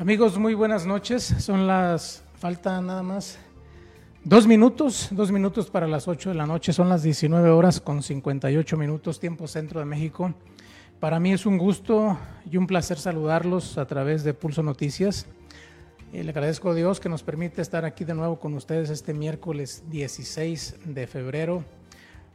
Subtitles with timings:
[0.00, 1.22] Amigos, muy buenas noches.
[1.24, 3.38] Son las, falta nada más
[4.24, 6.72] dos minutos, dos minutos para las 8 de la noche.
[6.72, 10.32] Son las 19 horas con 58 minutos, tiempo centro de México.
[11.00, 12.18] Para mí es un gusto
[12.50, 15.26] y un placer saludarlos a través de Pulso Noticias.
[16.14, 19.12] Eh, le agradezco a Dios que nos permite estar aquí de nuevo con ustedes este
[19.12, 21.62] miércoles 16 de febrero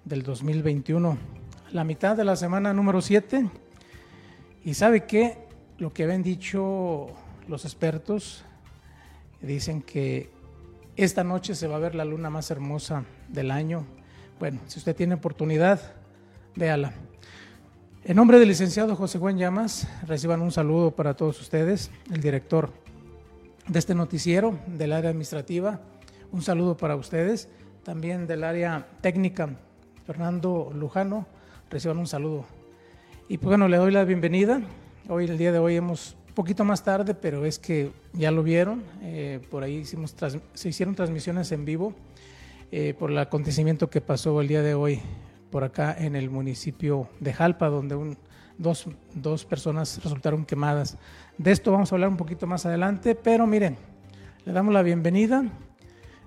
[0.03, 1.17] del 2021,
[1.71, 3.49] la mitad de la semana número 7.
[4.63, 5.39] Y sabe que
[5.79, 7.09] lo que habían dicho
[7.47, 8.43] los expertos
[9.41, 10.29] dicen que
[10.95, 13.85] esta noche se va a ver la luna más hermosa del año.
[14.39, 15.79] Bueno, si usted tiene oportunidad,
[16.55, 16.93] véala.
[18.03, 22.71] En nombre del licenciado José Juan Llamas, reciban un saludo para todos ustedes, el director
[23.67, 25.81] de este noticiero del área administrativa.
[26.31, 27.49] Un saludo para ustedes.
[27.83, 29.49] También del área técnica,
[30.05, 31.27] Fernando Lujano.
[31.69, 32.45] Reciban un saludo.
[33.27, 34.61] Y pues bueno, le doy la bienvenida.
[35.07, 38.83] Hoy, el día de hoy, hemos poquito más tarde, pero es que ya lo vieron.
[39.01, 40.15] Eh, por ahí hicimos
[40.53, 41.93] se hicieron transmisiones en vivo
[42.71, 45.01] eh, por el acontecimiento que pasó el día de hoy
[45.49, 48.17] por acá en el municipio de Jalpa, donde un,
[48.57, 50.97] dos, dos personas resultaron quemadas.
[51.37, 53.77] De esto vamos a hablar un poquito más adelante, pero miren,
[54.45, 55.45] le damos la bienvenida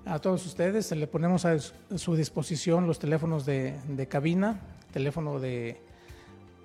[0.05, 4.59] a todos ustedes, le ponemos a su disposición los teléfonos de, de cabina,
[4.91, 5.79] teléfono de,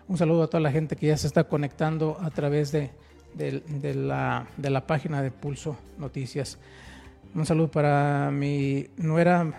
[0.07, 2.91] Un saludo a toda la gente que ya se está conectando a través de,
[3.95, 6.59] la, de la página de Pulso Noticias.
[7.35, 9.51] Un saludo para mi nuera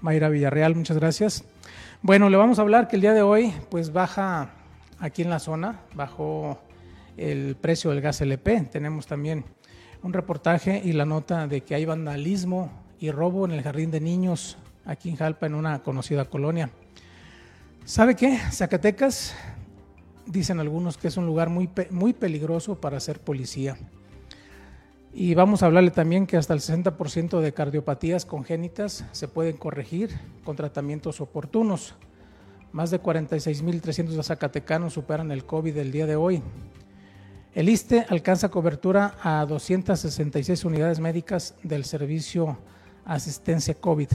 [0.00, 1.44] Mayra Villarreal, muchas gracias.
[2.00, 4.54] Bueno, le vamos a hablar que el día de hoy pues baja
[5.00, 6.58] aquí en la zona, bajó
[7.18, 8.68] el precio del gas LP.
[8.72, 9.44] Tenemos también
[10.02, 14.00] un reportaje y la nota de que hay vandalismo y robo en el jardín de
[14.00, 16.70] niños aquí en Jalpa, en una conocida colonia.
[17.84, 18.38] ¿Sabe qué?
[18.50, 19.34] Zacatecas,
[20.26, 23.76] dicen algunos que es un lugar muy, muy peligroso para ser policía.
[25.14, 30.10] Y vamos a hablarle también que hasta el 60% de cardiopatías congénitas se pueden corregir
[30.44, 31.94] con tratamientos oportunos.
[32.72, 36.42] Más de 46.300 zacatecanos superan el COVID el día de hoy.
[37.54, 42.56] El ISTE alcanza cobertura a 266 unidades médicas del servicio
[43.04, 44.08] asistencia COVID.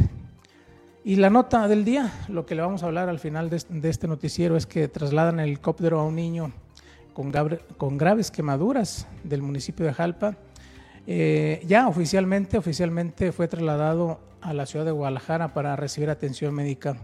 [1.03, 4.07] Y la nota del día, lo que le vamos a hablar al final de este
[4.07, 6.51] noticiero es que trasladan el helicóptero a un niño
[7.77, 10.35] con, graves quemaduras del municipio de Jalpa.
[11.07, 16.95] Eh, ya oficialmente, oficialmente fue trasladado a la ciudad de Guadalajara para recibir atención médica.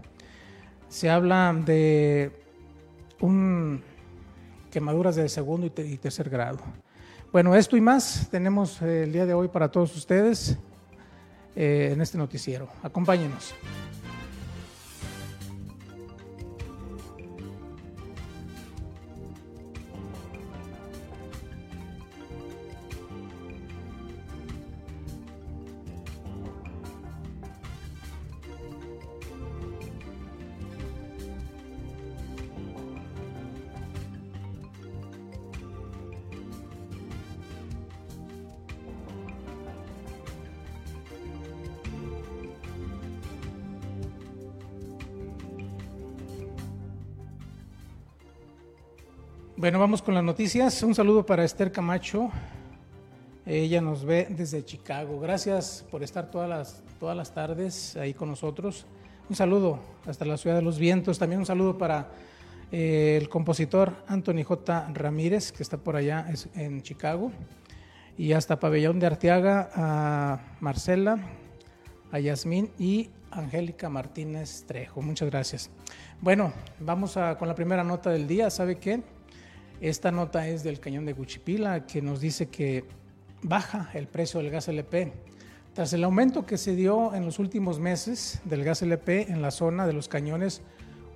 [0.88, 2.30] Se habla de
[3.20, 3.82] un
[4.70, 6.58] quemaduras de segundo y, tercer grado.
[7.32, 10.58] Bueno, esto y más tenemos eh, el día de hoy para todos ustedes
[11.56, 12.68] eh, en este noticiero.
[12.82, 13.54] Acompáñenos.
[49.56, 50.82] Bueno, vamos con las noticias.
[50.82, 52.28] Un saludo para Esther Camacho.
[53.46, 55.20] Ella nos ve desde Chicago.
[55.20, 58.84] Gracias por estar todas las, todas las tardes ahí con nosotros.
[59.30, 61.20] Un saludo hasta la ciudad de los vientos.
[61.20, 62.08] También un saludo para
[62.72, 64.90] eh, el compositor Anthony J.
[64.92, 67.30] Ramírez, que está por allá en Chicago.
[68.18, 71.20] Y hasta Pabellón de Arteaga, a Marcela,
[72.10, 75.00] a Yasmín y Angélica Martínez Trejo.
[75.00, 75.70] Muchas gracias.
[76.20, 78.50] Bueno, vamos con la primera nota del día.
[78.50, 79.13] ¿Sabe qué?
[79.84, 82.84] Esta nota es del cañón de Guchipila que nos dice que
[83.42, 85.12] baja el precio del gas LP.
[85.74, 89.50] Tras el aumento que se dio en los últimos meses del gas LP en la
[89.50, 90.62] zona de los cañones,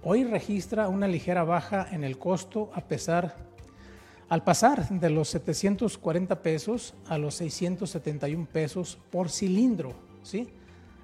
[0.03, 3.37] hoy registra una ligera baja en el costo a pesar,
[4.29, 10.47] al pasar de los 740 pesos a los 671 pesos por cilindro, ¿sí?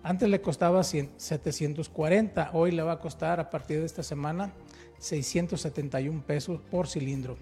[0.02, 4.52] Antes le costaba 740, hoy le va a costar a partir de esta semana
[4.98, 7.38] 671 pesos por cilindro.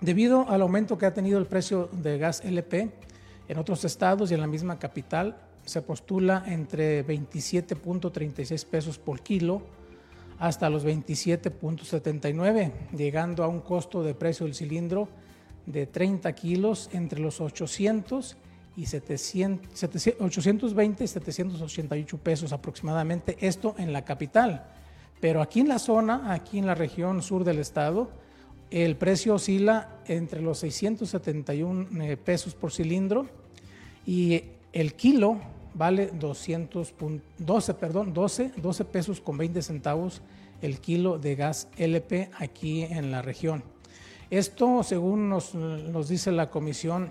[0.00, 2.88] Debido al aumento que ha tenido el precio de gas LP
[3.48, 9.62] en otros estados y en la misma capital, se postula entre 27.36 pesos por kilo
[10.38, 15.08] hasta los 27.79, llegando a un costo de precio del cilindro
[15.66, 18.36] de 30 kilos entre los 800
[18.76, 24.64] y 820 y 788 pesos aproximadamente, esto en la capital.
[25.20, 28.08] Pero aquí en la zona, aquí en la región sur del estado,
[28.70, 33.26] el precio oscila entre los 671 eh, pesos por cilindro
[34.06, 34.42] y
[34.72, 35.40] el kilo
[35.74, 40.22] vale 212, perdón, 12, 12 pesos con 20 centavos
[40.60, 43.62] el kilo de gas LP aquí en la región.
[44.30, 47.10] Esto, según nos, dice la Comisión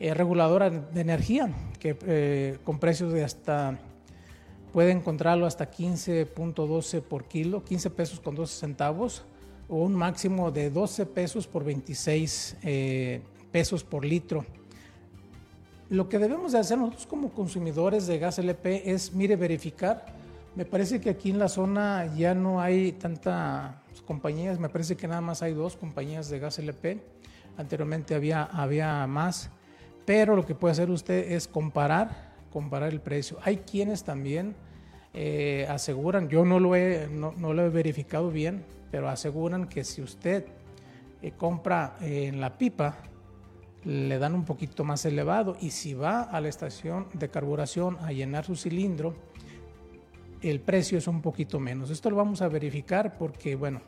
[0.00, 3.78] eh, Reguladora de Energía, que eh, con precios de hasta,
[4.72, 9.24] puede encontrarlo hasta 15.12 por kilo, 15 pesos con 12 centavos,
[9.68, 13.20] o un máximo de 12 pesos por 26 eh,
[13.52, 14.44] pesos por litro.
[15.90, 20.06] Lo que debemos de hacer nosotros como consumidores de gas LP es, mire, verificar.
[20.54, 23.74] Me parece que aquí en la zona ya no hay tantas
[24.06, 27.00] compañías, me parece que nada más hay dos compañías de gas LP.
[27.56, 29.50] Anteriormente había, había más,
[30.04, 33.38] pero lo que puede hacer usted es comparar, comparar el precio.
[33.42, 34.54] Hay quienes también
[35.14, 40.02] eh, aseguran, yo no lo, he, no, lo he verificado bien, pero aseguran que si
[40.02, 40.46] usted
[41.22, 42.98] eh, compra en la pipa,
[43.84, 48.12] le dan un poquito más elevado y si va a la estación de carburación a
[48.12, 49.14] llenar su cilindro,
[50.42, 51.90] el precio es un poquito menos.
[51.90, 53.80] Esto lo vamos a verificar porque, bueno,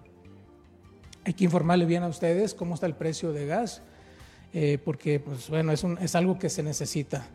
[1.24, 3.82] hay que informarle bien a ustedes cómo está el precio de gas,
[4.52, 7.26] eh, porque, pues, bueno, es, es algo que se necesita.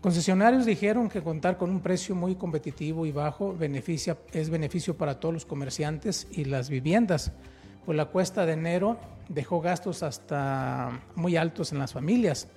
[0.00, 5.20] Concesionarios dijeron que contar con un precio muy competitivo y bajo beneficia, es beneficio para
[5.20, 7.32] todos los comerciantes y las viviendas
[7.84, 8.98] pues la cuesta de enero
[9.28, 12.48] dejó gastos hasta muy altos en las familias.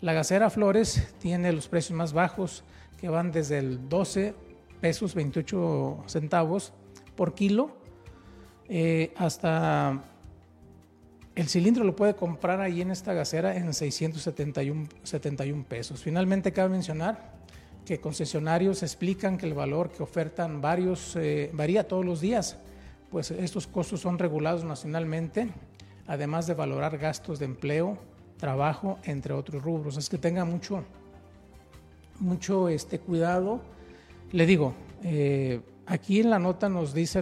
[0.00, 2.64] La gasera Flores tiene los precios más bajos
[2.98, 4.34] que van desde el 12
[4.80, 6.72] pesos 28 centavos
[7.14, 7.76] por kilo
[8.68, 10.02] eh, hasta
[11.40, 16.02] el cilindro lo puede comprar ahí en esta gasera en 671 71 pesos.
[16.02, 17.32] Finalmente cabe mencionar
[17.84, 22.58] que concesionarios explican que el valor que ofertan varios eh, varía todos los días
[23.10, 25.48] pues estos costos son regulados nacionalmente,
[26.06, 27.98] además de valorar gastos de empleo,
[28.36, 29.96] trabajo, entre otros rubros.
[29.96, 30.84] Es que tenga mucho,
[32.20, 33.60] mucho este cuidado.
[34.30, 37.20] Le digo, eh, aquí en la nota nos dice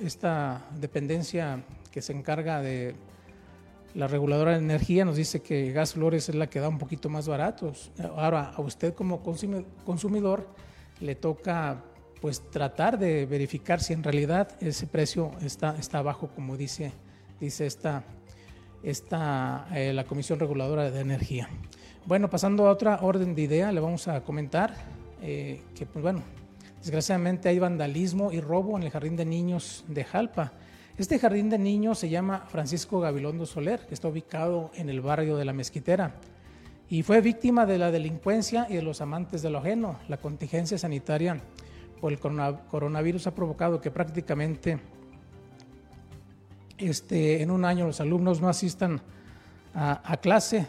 [0.00, 2.94] esta dependencia que se encarga de
[3.94, 7.08] la reguladora de energía, nos dice que Gas Flores es la que da un poquito
[7.08, 7.92] más baratos.
[8.16, 10.48] Ahora, a usted como consumidor
[11.00, 11.82] le toca
[12.20, 16.92] pues tratar de verificar si en realidad ese precio está, está bajo, como dice,
[17.38, 18.02] dice esta,
[18.82, 21.48] esta eh, la Comisión Reguladora de Energía.
[22.06, 24.74] Bueno, pasando a otra orden de idea, le vamos a comentar
[25.22, 26.22] eh, que, pues bueno,
[26.80, 30.52] desgraciadamente hay vandalismo y robo en el Jardín de Niños de Jalpa.
[30.96, 35.36] Este jardín de niños se llama Francisco Gabilondo Soler, que está ubicado en el barrio
[35.36, 36.14] de la Mezquitera
[36.88, 39.98] y fue víctima de la delincuencia y de los amantes de lo ajeno.
[40.08, 41.40] La contingencia sanitaria
[42.08, 44.78] el coronavirus ha provocado que prácticamente
[46.76, 49.00] este, en un año los alumnos no asistan
[49.74, 50.66] a, clase,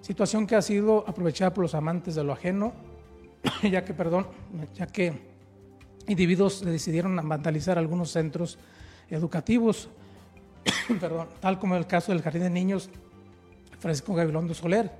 [0.00, 2.72] situación que ha sido aprovechada por los amantes de lo ajeno,
[3.62, 4.28] ya que, perdón,
[4.74, 5.12] ya que
[6.06, 8.58] individuos decidieron vandalizar algunos centros
[9.10, 9.88] educativos,
[11.00, 12.90] perdón, tal como el caso del Jardín de Niños
[13.78, 14.90] Francisco Gabilondo Soler,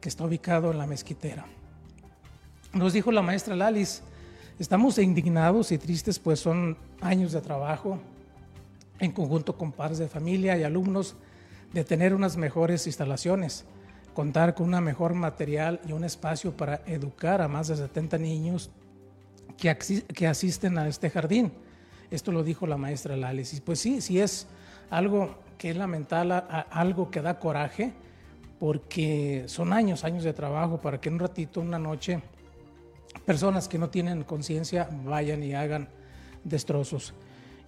[0.00, 1.46] que está ubicado en la mezquitera.
[2.72, 4.02] Nos dijo la maestra Lalis,
[4.58, 7.98] Estamos indignados y tristes, pues son años de trabajo
[8.98, 11.14] en conjunto con padres de familia y alumnos
[11.74, 13.66] de tener unas mejores instalaciones,
[14.14, 18.70] contar con una mejor material y un espacio para educar a más de 70 niños
[19.58, 21.52] que asisten a este jardín.
[22.10, 23.54] Esto lo dijo la maestra Lales.
[23.54, 24.46] Y pues sí, sí es
[24.90, 27.92] algo que es lamentable, algo que da coraje,
[28.58, 32.20] porque son años, años de trabajo para que en un ratito, una noche,
[33.24, 35.88] personas que no tienen conciencia vayan y hagan
[36.44, 37.14] destrozos,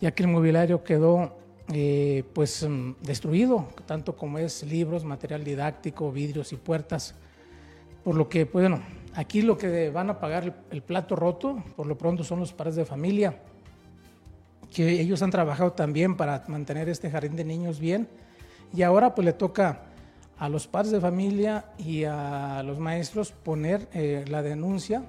[0.00, 1.37] ya que el mobiliario quedó
[1.73, 7.14] eh, pues mm, destruido, tanto como es libros, material didáctico, vidrios y puertas,
[8.04, 8.83] por lo que, pues, bueno,
[9.14, 12.52] aquí lo que van a pagar el, el plato roto, por lo pronto son los
[12.52, 13.38] padres de familia,
[14.78, 18.06] que ellos han trabajado también para mantener este jardín de niños bien,
[18.73, 19.80] y ahora pues le toca
[20.38, 25.02] a los padres de familia y a los maestros poner eh, la denuncia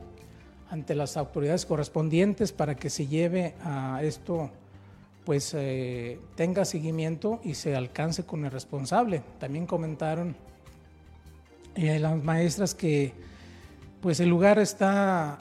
[0.72, 4.50] ante las autoridades correspondientes para que se lleve a esto,
[5.24, 9.22] pues eh, tenga seguimiento y se alcance con el responsable.
[9.38, 10.36] También comentaron
[11.76, 13.14] eh, las maestras que
[14.02, 15.38] pues el lugar está,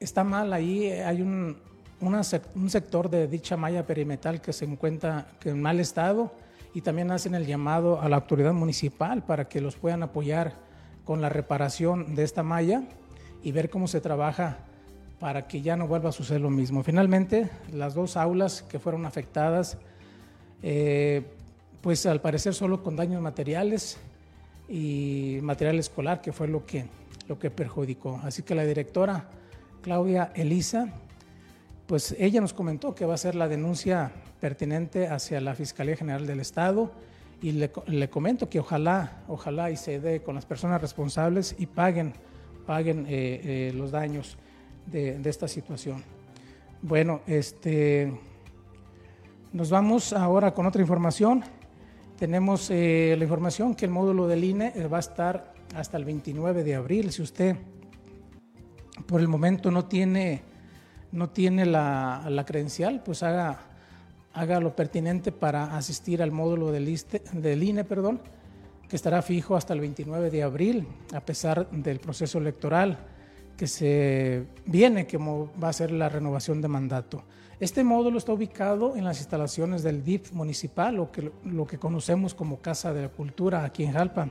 [0.00, 1.69] está mal ahí, hay un,
[2.00, 6.32] un sector de dicha malla perimetral que se encuentra en mal estado
[6.74, 10.54] y también hacen el llamado a la autoridad municipal para que los puedan apoyar
[11.04, 12.82] con la reparación de esta malla
[13.42, 14.58] y ver cómo se trabaja
[15.18, 16.82] para que ya no vuelva a suceder lo mismo.
[16.82, 19.76] Finalmente, las dos aulas que fueron afectadas,
[20.62, 21.22] eh,
[21.82, 23.98] pues al parecer solo con daños materiales
[24.68, 26.86] y material escolar, que fue lo que,
[27.28, 28.20] lo que perjudicó.
[28.22, 29.28] Así que la directora
[29.82, 30.88] Claudia Elisa,
[31.90, 36.24] pues ella nos comentó que va a ser la denuncia pertinente hacia la Fiscalía General
[36.24, 36.92] del Estado
[37.42, 42.12] y le, comento que ojalá, ojalá y se dé con las personas responsables y paguen,
[42.64, 44.38] paguen eh, eh, los daños
[44.86, 46.04] de, esta situación.
[46.80, 48.16] Bueno, este,
[49.52, 51.42] nos vamos ahora con otra información.
[52.16, 56.62] Tenemos eh, la información que el módulo del INE va a estar hasta el 29
[56.62, 57.10] de abril.
[57.10, 57.56] Si usted
[59.08, 60.49] por el momento no tiene,
[61.12, 63.70] no tiene la, la credencial, pues haga
[64.32, 67.00] haga lo pertinente para asistir al módulo del,
[67.32, 68.20] del INE, perdón,
[68.88, 72.98] que estará fijo hasta el 29 de abril, a pesar del proceso electoral
[73.56, 77.22] que se viene, que va a ser la renovación de mandato.
[77.60, 82.34] Este módulo está ubicado en las instalaciones del DIF municipal, o que, lo que conocemos
[82.34, 84.30] como Casa de la Cultura aquí en Jalpa.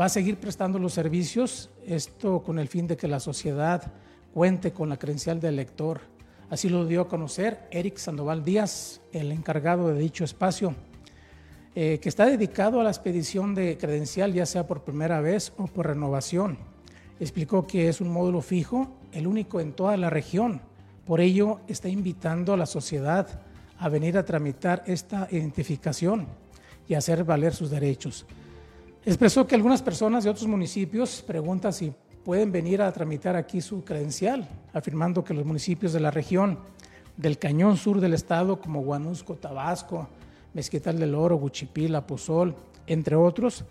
[0.00, 3.92] Va a seguir prestando los servicios, esto con el fin de que la sociedad
[4.32, 6.00] cuente con la credencial de elector
[6.50, 10.74] Así lo dio a conocer Eric Sandoval Díaz, el encargado de dicho espacio,
[11.74, 15.66] eh, que está dedicado a la expedición de credencial, ya sea por primera vez o
[15.66, 16.56] por renovación.
[17.20, 20.62] Explicó que es un módulo fijo, el único en toda la región.
[21.04, 23.42] Por ello, está invitando a la sociedad
[23.78, 26.28] a venir a tramitar esta identificación
[26.88, 28.24] y hacer valer sus derechos.
[29.04, 31.92] Expresó que algunas personas de otros municipios preguntan si
[32.28, 36.58] pueden venir a tramitar aquí su credencial, afirmando que los municipios de la región
[37.16, 40.06] del cañón sur del estado, como Guanusco, Tabasco,
[40.52, 42.54] Mezquital del Oro, Guchipila, Pozol,
[42.86, 43.64] entre otros,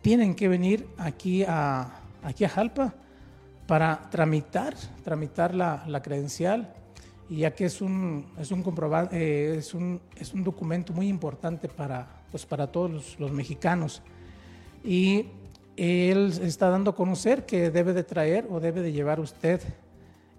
[0.00, 2.94] tienen que venir aquí a, aquí a Jalpa
[3.66, 6.72] para tramitar, tramitar la, la credencial,
[7.28, 8.62] y ya que es un, es un,
[9.10, 14.02] eh, es un, es un documento muy importante para, pues para todos los, los mexicanos.
[14.84, 15.26] Y
[15.78, 19.60] él está dando a conocer que debe de traer o debe de llevar usted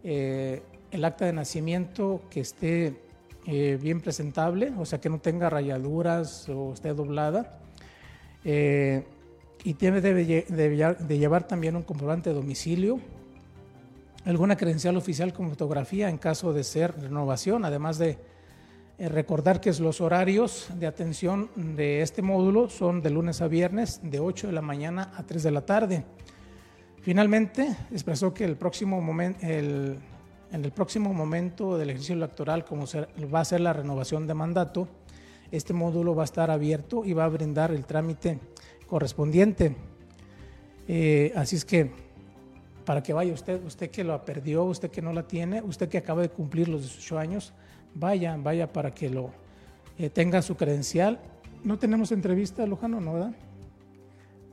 [0.03, 2.99] eh, el acta de nacimiento que esté
[3.47, 7.57] eh, bien presentable, o sea que no tenga rayaduras o esté doblada.
[8.43, 9.05] Eh,
[9.63, 12.99] y debe de, llevar también un comprobante de domicilio,
[14.25, 18.17] alguna credencial oficial con fotografía en caso de ser renovación, además de
[19.07, 24.19] recordar que los horarios de atención de este módulo son de lunes a viernes de
[24.19, 26.03] 8 de la mañana a 3 de la tarde.
[27.01, 30.01] Finalmente, expresó que el próximo momento, en
[30.51, 32.85] el próximo momento del ejercicio electoral, como
[33.33, 34.89] va a ser la renovación de mandato,
[35.49, 38.39] este módulo va a estar abierto y va a brindar el trámite
[38.85, 39.75] correspondiente.
[40.87, 41.91] Eh, así es que
[42.83, 45.99] para que vaya usted, usted que lo perdió, usted que no la tiene, usted que
[45.99, 47.53] acaba de cumplir los 18 años,
[47.93, 49.31] vaya, vaya para que lo
[49.97, 51.19] eh, tenga su credencial.
[51.63, 53.33] ¿No tenemos entrevista, Lujano, no, verdad?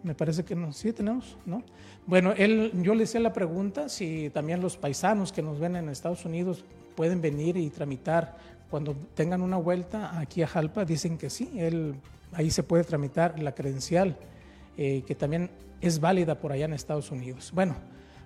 [0.02, 0.72] Me parece que no.
[0.72, 1.62] Sí, tenemos, ¿no?
[2.06, 5.88] Bueno, él, yo le hice la pregunta si también los paisanos que nos ven en
[5.88, 6.64] Estados Unidos
[6.94, 8.36] pueden venir y tramitar
[8.70, 10.84] cuando tengan una vuelta aquí a Jalpa.
[10.84, 11.96] Dicen que sí, él,
[12.32, 14.16] ahí se puede tramitar la credencial,
[14.76, 15.50] eh, que también
[15.80, 17.50] es válida por allá en Estados Unidos.
[17.54, 17.74] Bueno,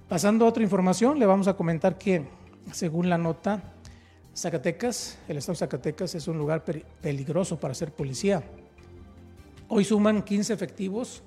[0.08, 2.24] pasando a otra información, le vamos a comentar que
[2.72, 3.62] según la nota,
[4.34, 8.42] Zacatecas, el estado de Zacatecas es un lugar peligroso para ser policía.
[9.68, 11.22] Hoy suman 15 efectivos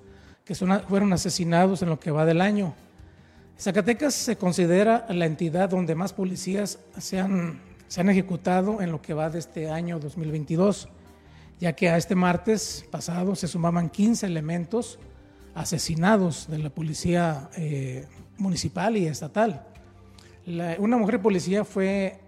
[0.45, 2.73] que fueron asesinados en lo que va del año.
[3.59, 9.01] Zacatecas se considera la entidad donde más policías se han, se han ejecutado en lo
[9.01, 10.89] que va de este año 2022,
[11.59, 14.99] ya que a este martes pasado se sumaban 15 elementos
[15.55, 18.07] asesinados de la policía eh,
[18.37, 19.65] municipal y estatal.
[20.79, 22.22] una mujer policía fue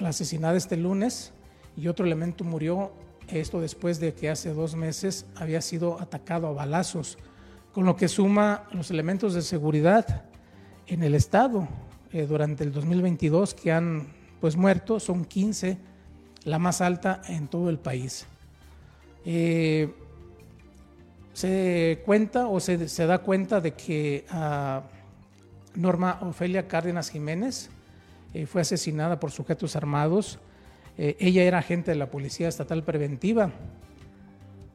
[0.00, 1.32] la asesinada este lunes
[1.76, 2.92] y otro elemento murió,
[3.28, 7.18] esto después de que hace dos meses había sido atacado a balazos,
[7.72, 10.24] con lo que suma los elementos de seguridad
[10.86, 11.68] en el estado
[12.12, 14.08] eh, durante el 2022 que han
[14.40, 15.78] pues muerto, son 15,
[16.44, 18.26] la más alta en todo el país.
[19.24, 19.92] Eh,
[21.32, 24.82] se cuenta o se, da cuenta de que ah,
[25.74, 27.70] Norma Ofelia Cárdenas Jiménez
[28.38, 30.38] eh, fue asesinada por sujetos armados.
[30.96, 33.50] Eh, ella era agente de la Policía Estatal Preventiva.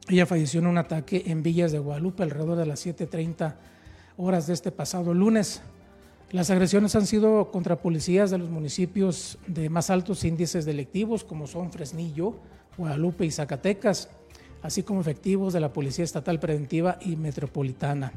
[0.06, 3.54] Ella falleció en un ataque en Villas de Guadalupe alrededor de las 7.30
[4.18, 5.62] horas de este pasado lunes.
[6.30, 11.46] Las agresiones han sido contra policías de los municipios de más altos índices delictivos, como
[11.46, 12.34] son Fresnillo,
[12.76, 14.10] Guadalupe y Zacatecas,
[14.60, 18.12] así como efectivos de la Policía Estatal Preventiva y Metropolitana.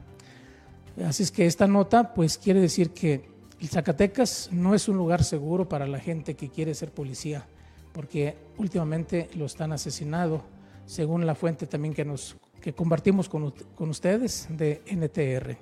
[1.05, 5.23] Así es que esta nota pues quiere decir que el Zacatecas no es un lugar
[5.23, 7.45] seguro para la gente que quiere ser policía,
[7.91, 10.43] porque últimamente lo están asesinando,
[10.85, 15.57] según la fuente también que nos que compartimos con, con ustedes de NTR.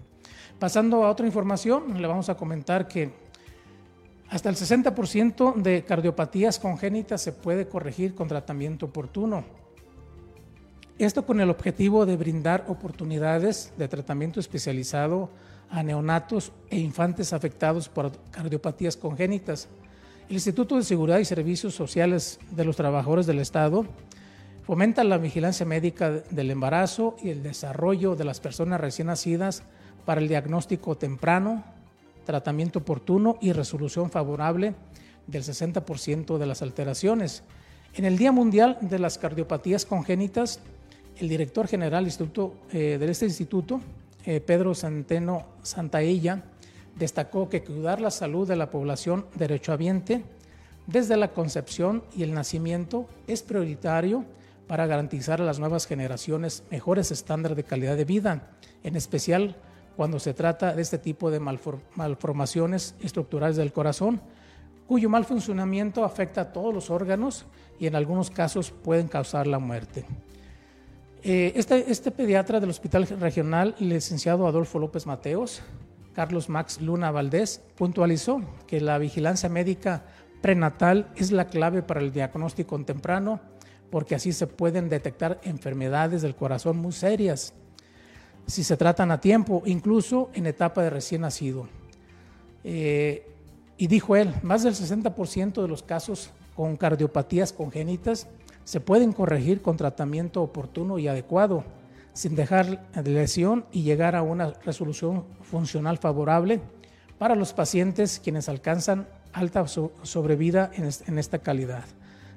[0.58, 3.12] Pasando a otra información, le vamos a comentar que
[4.30, 9.44] hasta el 60% de cardiopatías congénitas se puede corregir con tratamiento oportuno.
[10.98, 15.30] Esto con el objetivo de brindar oportunidades de tratamiento especializado
[15.70, 19.68] a neonatos e infantes afectados por cardiopatías congénitas.
[20.30, 23.86] El Instituto de Seguridad y Servicios Sociales de los Trabajadores del Estado
[24.64, 29.64] fomenta la vigilancia médica del embarazo y el desarrollo de las personas recién nacidas
[30.06, 31.64] para el diagnóstico temprano,
[32.26, 34.74] tratamiento oportuno y resolución favorable
[35.28, 37.44] del 60% de las alteraciones.
[37.94, 40.60] En el Día Mundial de las Cardiopatías Congénitas,
[41.18, 43.80] el director general instituto, eh, de este instituto,
[44.26, 46.44] eh, Pedro Centeno Santaella,
[46.96, 50.24] destacó que cuidar la salud de la población derechohabiente
[50.88, 54.26] desde la concepción y el nacimiento es prioritario
[54.68, 58.50] para garantizar a las nuevas generaciones mejores estándares de calidad de vida,
[58.84, 59.56] en especial
[59.96, 64.22] cuando se trata de este tipo de malformaciones estructurales del corazón,
[64.88, 67.46] cuyo mal funcionamiento afecta a todos los órganos
[67.80, 70.06] y en algunos casos pueden causar la muerte.
[71.28, 75.64] Eh, este, este, pediatra del Hospital Regional, licenciado Adolfo López Mateos,
[76.14, 80.04] Carlos Max Luna Valdés, puntualizó que la vigilancia médica
[80.44, 83.40] prenatal es la clave para el diagnóstico temprano,
[83.90, 87.56] porque así se pueden detectar enfermedades del corazón muy serias
[88.46, 91.68] si se tratan a tiempo, incluso en etapa de recién nacido.
[92.64, 93.28] Eh,
[93.80, 98.28] y dijo él, más del 60% de los casos con cardiopatías congénitas
[98.66, 101.64] se pueden corregir con tratamiento oportuno y adecuado,
[102.14, 106.60] sin dejar lesión y llegar a una resolución funcional favorable
[107.18, 111.86] para los pacientes quienes alcanzan alta sobrevida en esta calidad.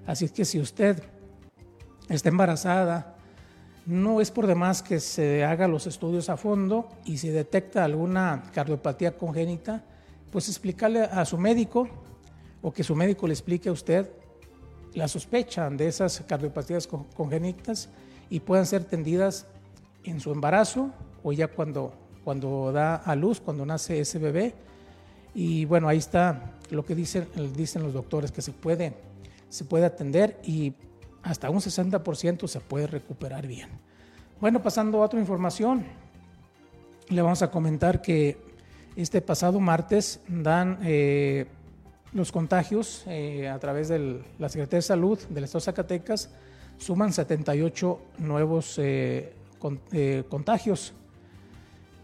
[0.07, 1.03] Así que si usted
[2.09, 3.17] está embarazada,
[3.87, 8.43] no es por demás que se haga los estudios a fondo y si detecta alguna
[8.53, 9.83] cardiopatía congénita,
[10.31, 11.89] pues explicarle a su médico
[12.61, 14.11] o que su médico le explique a usted
[14.95, 17.89] la sospecha de esas cardiopatías congénitas
[18.31, 19.47] y puedan ser tendidas
[20.05, 20.91] en su embarazo
[21.23, 21.93] o ya cuando,
[22.25, 24.55] cuando da a luz, cuando nace ese bebé.
[25.35, 28.95] Y bueno, ahí está lo que dicen, dicen los doctores, que se puede,
[29.49, 30.75] se puede atender y
[31.23, 33.69] hasta un 60% se puede recuperar bien.
[34.41, 35.85] Bueno, pasando a otra información,
[37.09, 38.39] le vamos a comentar que
[38.97, 41.47] este pasado martes dan eh,
[42.13, 46.31] los contagios eh, a través de la Secretaría de Salud del Estado de Zacatecas,
[46.79, 49.35] suman 78 nuevos eh,
[50.29, 50.95] contagios.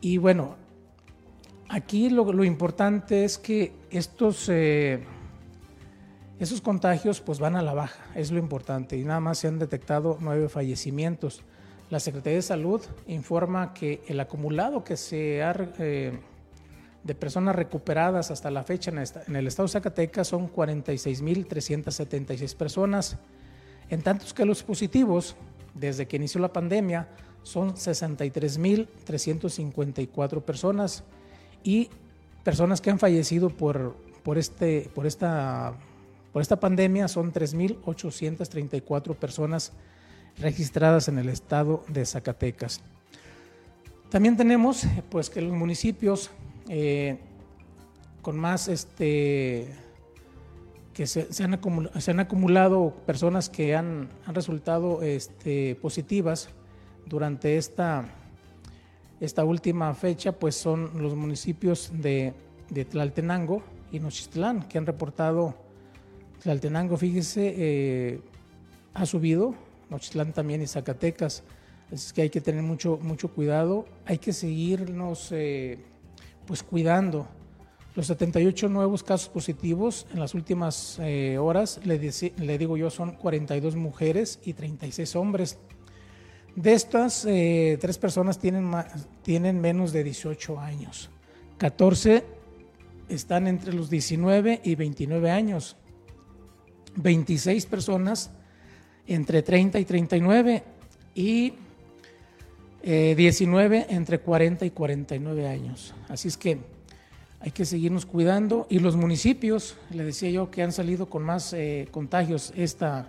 [0.00, 0.56] Y bueno,
[1.68, 4.50] aquí lo, lo, importante es que estos
[6.38, 9.58] esos contagios pues van a la baja, es lo importante, y nada más se han
[9.58, 11.42] detectado nueve fallecimientos.
[11.90, 16.18] La Secretaría de Salud informa que el acumulado que se ha eh,
[17.04, 18.98] de personas recuperadas hasta la fecha en,
[19.36, 23.18] el estado de Zacatecas son 46.376 personas,
[23.90, 25.36] en tantos que los positivos,
[25.74, 27.08] desde que inició la pandemia,
[27.42, 31.04] son 63.354 personas
[31.62, 31.90] y
[32.42, 35.74] personas que han fallecido por, por, este, por esta
[36.34, 39.72] por esta pandemia son 3.834 personas
[40.36, 42.80] registradas en el estado de Zacatecas.
[44.10, 46.32] También tenemos pues que los municipios
[46.68, 47.18] eh,
[48.22, 49.68] con más este
[50.94, 56.48] que se, han acumulado, personas que han, resultado este, positivas
[57.05, 58.05] durante esta,
[59.20, 62.33] esta última fecha, pues son los municipios de,
[62.70, 65.57] de Tlaltenango y Nochistlán, que han reportado
[66.42, 68.20] Tlaltenango, fíjese, eh,
[68.94, 69.55] ha subido,
[69.90, 71.42] Nochitlán también y Zacatecas.
[71.90, 75.79] Es que hay que tener mucho, mucho cuidado, hay que seguirnos eh,
[76.46, 77.26] pues cuidando.
[77.94, 81.98] Los 78 nuevos casos positivos en las últimas eh, horas, le,
[82.38, 85.59] le, digo yo, son 42 mujeres y 36 hombres.
[86.57, 88.72] De estas, eh, tres personas tienen,
[89.22, 91.11] tienen menos de 18 años.
[91.59, 92.24] 14
[93.09, 95.76] están entre los 19 y 29 años.
[96.96, 98.30] 26 personas
[99.07, 100.64] entre 30 y 39
[101.14, 101.52] y
[102.85, 105.94] 19 eh, entre 40 y 49 años.
[106.09, 106.59] Así es que
[107.40, 111.53] hay que seguirnos cuidando y los municipios, le decía yo que han salido con más
[111.53, 113.09] eh, contagios esta,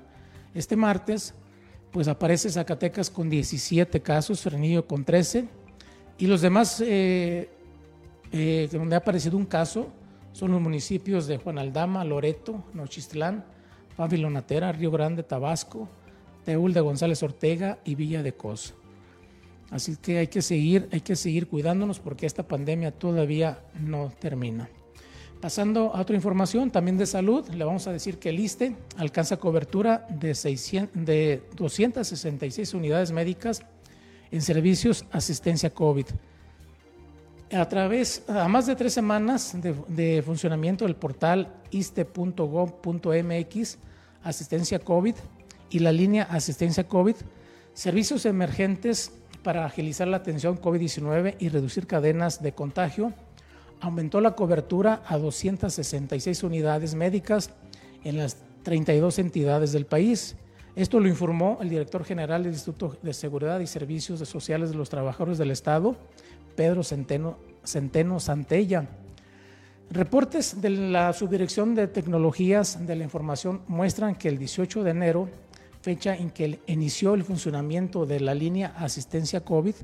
[0.53, 1.33] este martes,
[1.91, 5.45] pues aparece Zacatecas con 17 casos, Frenillo con 13
[6.17, 7.49] y los demás eh,
[8.71, 9.87] donde ha aparecido un caso
[10.33, 13.45] son los municipios de Juan Aldama, Loreto, Nochistlán,
[13.95, 15.87] Pavilonatera, Río Grande, Tabasco,
[16.43, 18.73] Teúl de González Ortega y Villa de Cos.
[19.71, 24.69] Así que hay que seguir, hay que seguir cuidándonos porque esta pandemia todavía no termina.
[25.41, 29.37] Pasando a otra información también de salud, le vamos a decir que el ISTE alcanza
[29.37, 33.61] cobertura de, 600, de 266 unidades médicas
[34.31, 36.07] en servicios asistencia COVID.
[37.53, 42.17] A través, a más de tres semanas de, funcionamiento del portal iste.gov.mx,
[44.23, 45.15] asistencia COVID
[45.69, 47.17] y la línea asistencia COVID,
[47.73, 49.11] servicios emergentes
[49.45, 53.13] para agilizar la atención COVID-19 y reducir cadenas de contagio,
[53.79, 57.51] aumentó la cobertura a 266 unidades médicas
[58.03, 60.35] en las 32 entidades del país.
[60.75, 64.89] Esto lo informó el director general del Instituto de Seguridad y Servicios Sociales de los
[64.89, 65.95] Trabajadores del Estado,
[66.55, 68.87] Pedro Centeno, Centeno Santella.
[69.91, 75.29] Reportes de la Subdirección de Tecnologías de la Información muestran que el 18 de enero
[75.85, 79.75] fecha en que inició el funcionamiento de la línea asistencia COVID,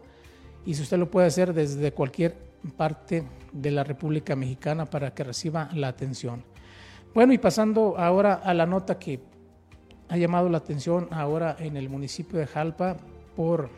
[0.64, 2.36] Y si usted lo puede hacer desde cualquier
[2.76, 6.44] parte de la República Mexicana para que reciba la atención.
[7.14, 9.20] Bueno, y pasando ahora a la nota que
[10.08, 12.96] ha llamado la atención ahora en el municipio de Jalpa
[13.36, 13.70] por,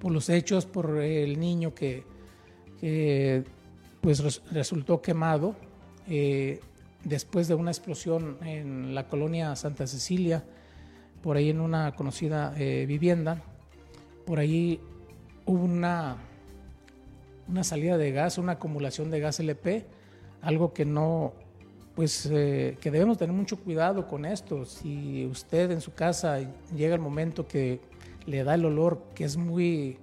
[0.00, 2.04] por los hechos, por el niño que,
[4.00, 5.54] pues resultó quemado.
[6.08, 6.60] Eh,
[7.08, 10.44] después de una explosión en la colonia Santa Cecilia,
[11.22, 13.42] por ahí en una conocida eh, vivienda,
[14.24, 14.80] por ahí
[15.46, 16.16] hubo una,
[17.48, 19.86] una salida de gas, una acumulación de gas LP,
[20.42, 21.32] algo que no,
[21.94, 24.64] pues eh, que debemos tener mucho cuidado con esto.
[24.64, 26.38] Si usted en su casa
[26.76, 27.80] llega el momento que
[28.26, 29.98] le da el olor que es muy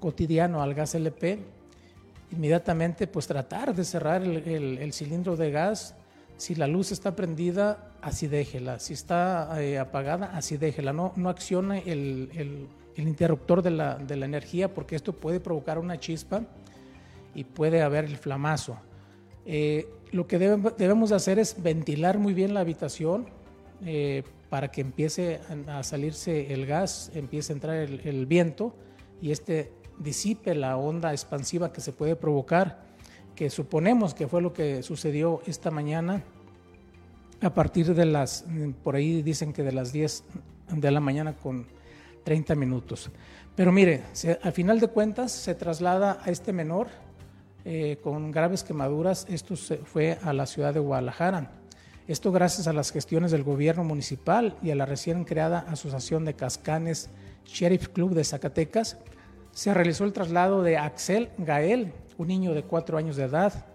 [0.00, 1.38] cotidiano al gas LP,
[2.32, 5.94] inmediatamente pues tratar de cerrar el cilindro de gas
[6.40, 8.78] si la luz está prendida, así déjela.
[8.78, 10.94] Si está eh, apagada, así déjela.
[10.94, 16.42] No, no accione el, interruptor de la, energía porque esto puede provocar una chispa
[17.34, 18.78] y puede haber el flamazo.
[19.44, 23.26] Eh, lo que debemos hacer es ventilar muy bien la habitación
[23.84, 28.74] eh, para que empiece a salirse el gas, empiece a entrar el, el viento
[29.20, 32.89] y este disipe la onda expansiva que se puede provocar
[33.40, 36.22] que suponemos que fue lo que sucedió esta mañana
[37.40, 38.44] a partir de las,
[38.84, 40.24] por ahí dicen que de las 10
[40.72, 41.64] de la mañana con
[42.24, 43.10] 30 minutos.
[43.56, 44.02] Pero mire,
[44.42, 46.88] al final de cuentas se traslada a este menor
[47.64, 51.50] eh, con graves quemaduras, esto se fue a la ciudad de Guadalajara.
[52.08, 56.34] Esto gracias a las gestiones del gobierno municipal y a la recién creada Asociación de
[56.34, 57.08] Cascanes
[57.46, 58.98] Sheriff Club de Zacatecas,
[59.60, 63.66] se realizó el traslado de Axel Gael, un niño de cuatro años de edad,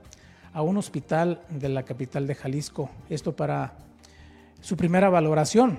[0.51, 2.89] a un hospital de la capital de Jalisco.
[3.07, 3.75] Esto para
[4.61, 5.77] su primera valoración.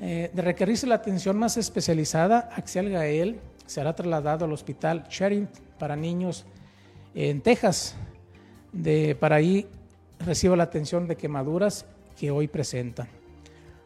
[0.00, 5.48] Eh, de requerirse la atención más especializada, Axel Gael será trasladado al hospital Sheriff
[5.78, 6.44] para niños
[7.14, 7.96] en Texas.
[9.18, 9.66] Para ahí
[10.26, 11.86] reciba la atención de quemaduras
[12.20, 13.08] que hoy presenta.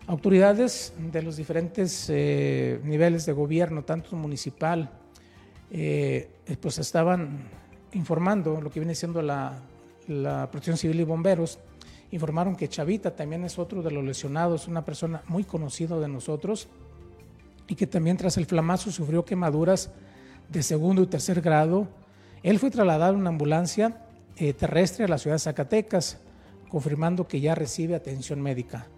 [0.09, 4.91] Autoridades de los diferentes eh, niveles de gobierno, tanto municipal,
[5.71, 6.29] eh,
[6.61, 7.49] pues estaban
[7.93, 9.63] informando lo que viene siendo la,
[10.51, 11.61] Protección Civil y Bomberos,
[12.11, 16.69] informaron que Chavita también es otro de los lesionados, una persona muy conocido de nosotros
[17.69, 19.93] y que también tras el flamazo sufrió quemaduras
[20.49, 21.87] de segundo y tercer grado.
[22.43, 24.03] Él fue trasladado en una ambulancia
[24.37, 26.19] eh, terrestre a la ciudad de Zacatecas,
[26.69, 28.89] confirmando que ya recibe atención médica.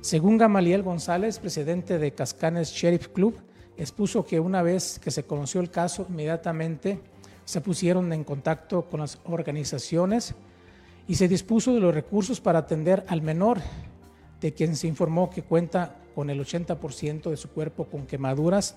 [0.00, 3.38] Según Gamaliel González, presidente de Cascanes Sheriff Club,
[3.78, 7.00] expuso que una vez que se conoció el caso, inmediatamente
[7.44, 10.34] se pusieron en contacto con las organizaciones
[11.08, 13.58] y se dispuso de los recursos para atender al menor,
[14.40, 18.76] de quien se informó que cuenta con el 80% de su cuerpo con quemaduras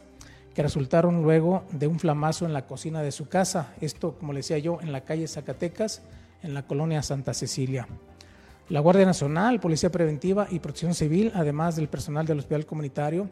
[0.53, 3.73] que resultaron luego de un flamazo en la cocina de su casa.
[3.81, 6.01] Esto, como le decía yo, en la calle Zacatecas,
[6.43, 7.87] en la colonia Santa Cecilia.
[8.69, 13.29] La Guardia Nacional, Policía Preventiva y Protección Civil, además del personal del hospital comunitario,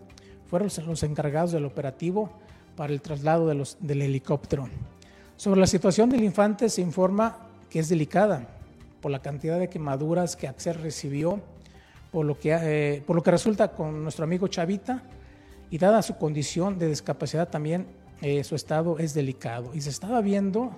[0.49, 2.31] fueron los encargados del operativo
[2.75, 4.69] para el traslado de los, del helicóptero.
[5.35, 7.37] Sobre la situación del infante se informa
[7.69, 8.47] que es delicada
[9.01, 11.41] por la cantidad de quemaduras que Axel recibió,
[12.11, 15.03] por lo que, eh, por lo que resulta con nuestro amigo Chavita,
[15.69, 17.87] y dada su condición de discapacidad también
[18.21, 19.71] eh, su estado es delicado.
[19.73, 20.71] Y se estaba viendo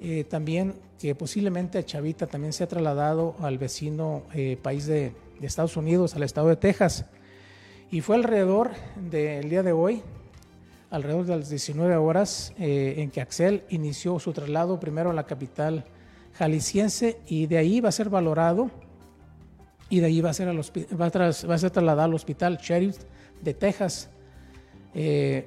[0.00, 5.76] eh, también que posiblemente Chavita también se ha trasladado al vecino eh, país de, Estados
[5.76, 7.04] Unidos, al estado de Texas.
[7.90, 10.02] Y fue alrededor del día de hoy,
[10.90, 15.24] alrededor de las 19 horas, eh, en que Axel inició su traslado primero a la
[15.24, 15.84] capital
[16.34, 18.70] jalisciense y de ahí va a ser valorado
[19.88, 22.98] y de ahí va a ser, al va va a ser trasladado al hospital Sheriff
[23.40, 24.10] de Texas.
[24.94, 25.44] el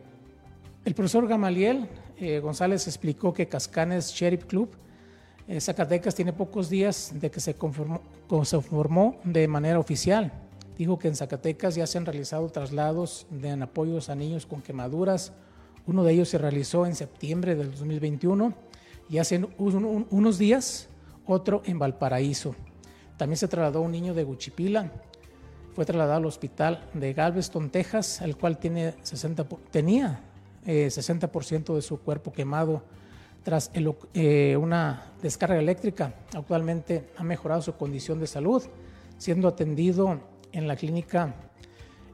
[0.95, 1.87] profesor Gamaliel
[2.21, 4.69] eh, González explicó que Cascanes Sheriff Club
[5.47, 10.31] eh, Zacatecas tiene pocos días de que se, se formó de manera oficial.
[10.81, 15.31] Dijo que en Zacatecas ya se han realizado traslados de apoyos a niños con quemaduras.
[15.85, 18.51] Uno de ellos se realizó en septiembre del 2021
[19.07, 20.89] y hace unos días
[21.27, 22.55] otro en Valparaíso.
[23.15, 24.91] También se trasladó un niño de Guchipila.
[25.75, 30.19] Fue trasladado al hospital de Galveston, Texas, el cual tiene 60, tenía
[30.65, 32.81] 60% eh, de su cuerpo quemado
[33.43, 33.69] tras
[34.15, 36.15] eh, una descarga eléctrica.
[36.33, 38.63] Actualmente ha mejorado su condición de salud,
[39.19, 41.33] siendo atendido en la clínica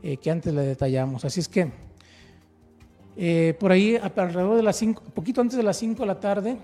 [0.03, 1.25] eh, que antes le detallamos.
[1.25, 1.87] Así es que
[3.59, 6.57] por ahí, alrededor de las 5, poquito antes de las 5 de la tarde,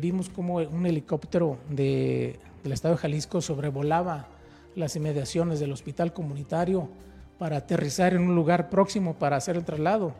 [0.00, 4.26] vimos como un helicóptero de, del estado de Jalisco sobrevolaba
[4.74, 6.88] las inmediaciones del hospital comunitario
[7.38, 10.14] para aterrizar en un lugar próximo para hacer el traslado.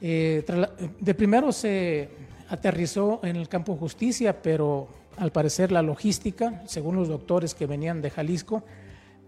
[0.00, 0.44] Eh,
[1.00, 2.08] de primero se
[2.48, 7.66] aterrizó en el campo de justicia, pero al parecer la logística, según los doctores que
[7.66, 8.62] venían de Jalisco,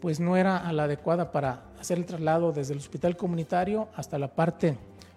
[0.01, 4.35] pues no era la adecuada para hacer el traslado desde el hospital comunitario hasta la
[4.35, 4.77] parte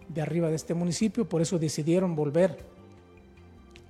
[0.10, 2.58] de arriba de este municipio, por eso decidieron volver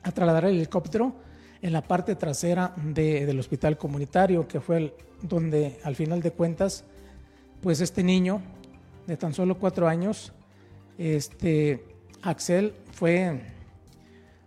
[0.04, 1.14] a trasladar el helicóptero
[1.62, 6.84] en la parte trasera del hospital comunitario, que fue donde al final de cuentas,
[7.62, 8.42] pues este niño
[9.08, 10.34] de tan solo cuatro años
[10.98, 11.86] este,
[12.22, 13.42] Axel fue,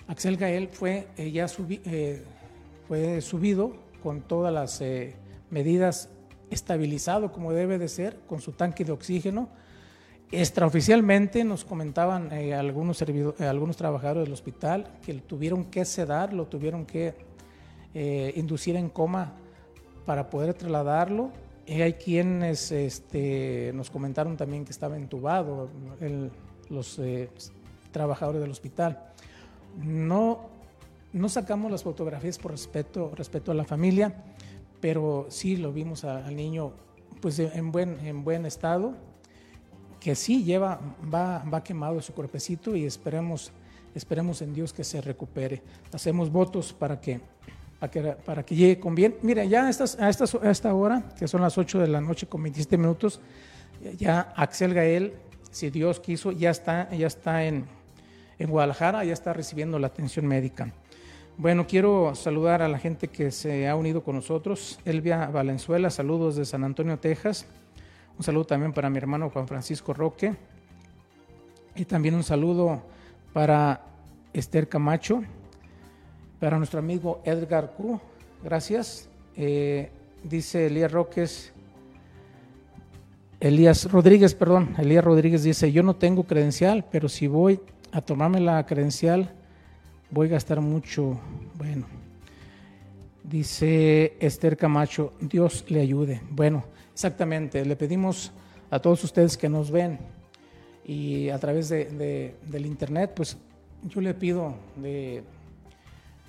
[0.07, 5.15] Axel Gael fue eh, ya eh, subido con todas las eh,
[5.51, 6.11] medidas
[6.51, 9.49] estabilizado como debe de ser, con su tanque de oxígeno.
[10.31, 13.03] Extraoficialmente nos comentaban algunos,
[13.39, 17.15] algunos trabajadores del hospital que lo tuvieron que sedar, lo tuvieron que
[18.35, 19.35] inducir en coma
[20.05, 21.31] para poder trasladarlo
[21.67, 25.69] y hay quienes este, nos comentaron también que estaba entubado
[26.71, 27.29] los eh,
[27.91, 29.03] trabajadores del hospital.
[29.77, 30.49] No,
[31.13, 34.15] no sacamos las fotografías por respeto, respeto a la familia,
[34.81, 36.73] pero sí lo vimos al niño
[37.21, 38.95] pues en buen, en buen estado,
[40.01, 40.81] que sí lleva,
[41.13, 43.53] va, va quemado su cuerpecito y esperemos,
[43.95, 45.63] esperemos en Dios que se recupere.
[45.93, 47.21] Hacemos votos para que
[47.79, 49.17] para que, llegue con bien.
[49.23, 52.43] Mira, ya a, estas, a, esta hora, que son las 8 de la noche con
[52.43, 53.21] 27 minutos,
[53.99, 55.15] ya Axel Gael,
[55.51, 57.67] si Dios quiso, ya está, ya está en,
[58.39, 60.73] en Guadalajara, ya está recibiendo la atención médica.
[61.39, 64.81] Bueno, quiero saludar a la gente que se ha unido con nosotros.
[64.87, 67.45] Elvia Valenzuela, saludos de San Antonio, Texas.
[68.17, 70.35] Un saludo también para mi hermano Juan Francisco Roque.
[71.75, 72.81] Y también un saludo
[73.35, 73.83] para
[74.33, 75.25] Esther Camacho,
[76.41, 78.01] para nuestro amigo Edgar Q,
[78.43, 79.11] gracias.
[79.37, 79.91] Eh,
[80.25, 81.53] dice Elías Roques,
[83.41, 87.61] Elías Rodríguez, perdón, Elías Rodríguez dice, yo no tengo credencial, pero si voy
[87.93, 89.35] a tomarme la credencial,
[90.11, 91.19] voy a gastar mucho.
[91.55, 91.87] Bueno,
[93.23, 96.21] dice Esther Camacho, Dios le ayude.
[96.31, 98.33] Bueno, exactamente, le pedimos
[98.71, 99.99] a todos ustedes que nos ven
[100.85, 103.37] y a través de, del internet, pues
[103.85, 105.23] yo le pido de,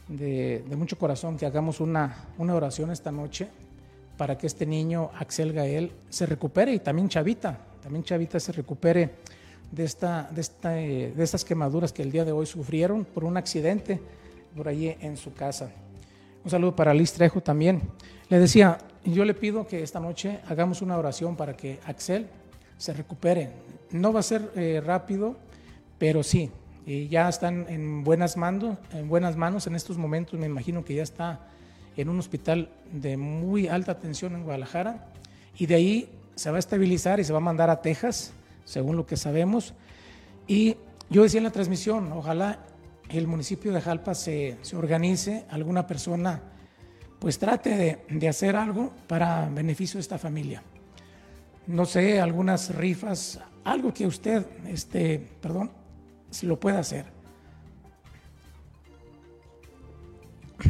[0.07, 3.47] de, mucho corazón que hagamos una, una oración esta noche
[4.17, 9.11] para que este niño, Axel Gael, se recupere y también Chavita, también Chavita se recupere
[9.71, 13.23] de, esta, de, esta, eh, de estas quemaduras que el día de hoy sufrieron por
[13.23, 13.99] un accidente
[14.55, 15.71] por allí en su casa.
[16.43, 17.81] Un saludo para Liz Trejo también.
[18.29, 22.27] Le decía, yo le pido que esta noche hagamos una oración para que Axel
[22.77, 23.51] se recupere.
[23.91, 25.35] No va a ser eh, rápido,
[25.97, 26.51] pero sí,
[27.09, 30.39] ya están en buenas, manos, en buenas manos en estos momentos.
[30.39, 31.41] Me imagino que ya está
[31.97, 35.07] en un hospital de muy alta tensión en Guadalajara
[35.57, 38.31] y de ahí se va a estabilizar y se va a mandar a Texas,
[38.67, 39.73] según lo que sabemos.
[40.45, 40.75] Y
[41.09, 42.59] yo decía en la transmisión, ojalá
[43.09, 46.41] el municipio de Jalpa se, se organice, alguna persona
[47.17, 50.61] pues trate de, de, hacer algo para beneficio de esta familia.
[51.65, 55.71] No sé, algunas rifas, algo que usted, este, perdón,
[56.43, 57.05] lo puede hacer.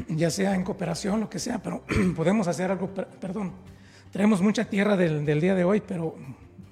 [0.07, 1.83] Ya sea en cooperación, lo que sea, pero
[2.15, 3.53] podemos hacer algo, perdón.
[4.11, 6.15] Tenemos mucha tierra del, del día de hoy, pero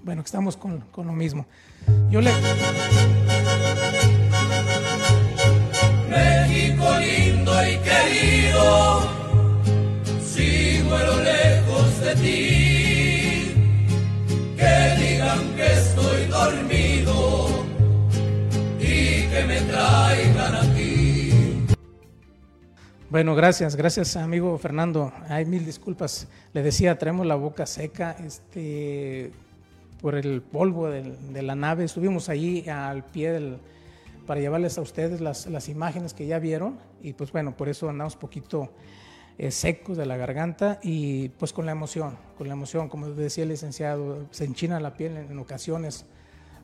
[0.05, 1.47] bueno, estamos con, con lo mismo.
[2.11, 2.31] Yo le...
[6.07, 9.01] México lindo y querido,
[10.23, 13.55] si muero lejos de ti,
[14.55, 17.65] que digan que estoy dormido
[18.79, 21.65] y que me traigan aquí.
[23.09, 25.11] Bueno, gracias, gracias amigo Fernando.
[25.29, 26.27] Hay mil disculpas.
[26.53, 29.31] Le decía, traemos la boca seca, este,
[30.01, 31.83] por el polvo de la nave.
[31.83, 33.57] Estuvimos allí al pie del
[34.25, 37.89] para llevarles a ustedes las, las, imágenes que ya vieron y pues bueno, por eso
[37.89, 38.71] andamos poquito
[39.37, 43.43] eh, secos de la garganta y pues con la emoción, con la emoción, como decía
[43.43, 46.05] el licenciado, se enchina la piel en, ocasiones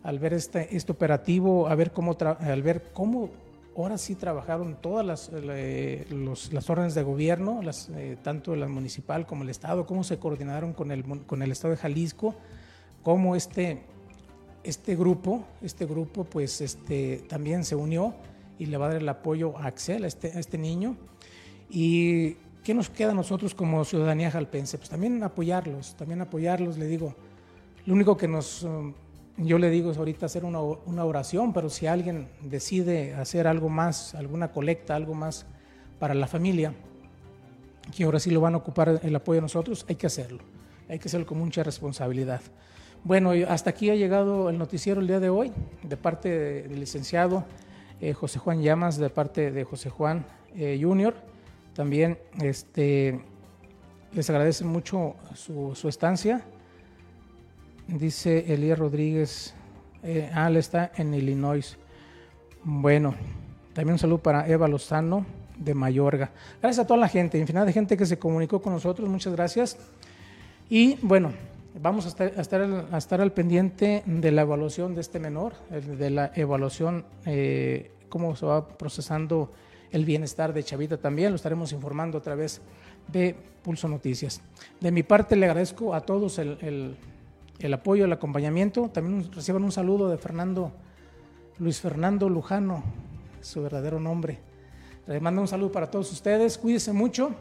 [0.03, 3.29] al ver este, este operativo, a ver cómo al ver cómo
[3.77, 8.67] ahora sí trabajaron todas las, eh, los, las órdenes de gobierno, las, eh, tanto la
[8.67, 12.35] municipal como el Estado, cómo se coordinaron con el, con el Estado de Jalisco,
[13.03, 13.83] cómo este
[14.63, 18.13] este grupo, este grupo pues este, también se unió
[18.59, 20.95] y le va a dar el apoyo a Axel, a este, a este niño.
[21.69, 22.33] ¿Y
[22.63, 24.77] qué nos queda a nosotros como ciudadanía jalpense?
[24.77, 27.15] Pues también apoyarlos, también apoyarlos, le digo.
[27.85, 28.93] Lo único que nos, um,
[29.37, 33.69] yo le digo es ahorita hacer una, una oración, pero si alguien decide hacer algo
[33.69, 35.45] más, alguna colecta, algo más
[35.97, 36.73] para la familia,
[37.95, 40.43] que ahora sí lo van a ocupar el apoyo de nosotros, hay que hacerlo.
[40.87, 42.41] Hay que hacerlo con mucha responsabilidad.
[43.03, 47.45] Bueno, hasta aquí ha llegado el noticiero el día de hoy, de parte del licenciado
[47.99, 50.23] eh, José Juan Llamas, de parte de José Juan
[50.55, 51.15] eh, Junior.
[51.75, 53.19] También este,
[54.13, 56.43] les agradece mucho su, estancia.
[57.87, 59.55] Dice Elías Rodríguez,
[60.03, 61.77] eh, ah, él está en Illinois.
[62.63, 63.15] Bueno,
[63.73, 65.25] también un saludo para Eva Lozano
[65.57, 66.29] de Mayorga.
[66.61, 69.75] Gracias a toda la gente, infinidad de gente que se comunicó con nosotros, muchas gracias.
[70.69, 71.33] Y bueno,
[71.79, 72.33] Vamos a estar,
[72.91, 78.35] a estar, al pendiente de la evaluación de este menor, de la evaluación, eh, cómo
[78.35, 79.51] se va procesando
[79.91, 82.61] el bienestar de Chavita también, lo estaremos informando a través
[83.07, 84.41] de Pulso Noticias.
[84.79, 86.97] De mi parte le agradezco a todos el,
[87.59, 88.89] el, apoyo, el acompañamiento.
[88.89, 90.73] También reciban un saludo de Fernando,
[91.57, 92.83] Luis Fernando Lujano,
[93.41, 94.39] su verdadero nombre.
[95.07, 97.31] Les mando un saludo para todos ustedes, cuídense mucho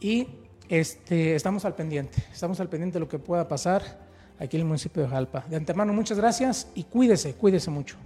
[0.00, 0.26] y
[0.70, 3.82] este, estamos al pendiente, estamos al pendiente de lo que pueda pasar
[4.38, 5.44] aquí en el municipio de Jalpa.
[5.50, 7.96] De antemano, muchas gracias y cuídese, cuídese mucho.